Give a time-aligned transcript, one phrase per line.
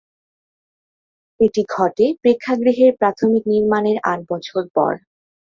[1.39, 4.91] এটি ঘটে প্রেক্ষাগৃহের প্রাথমিক নির্মাণের আট বছর পর।